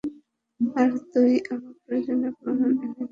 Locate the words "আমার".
1.51-1.73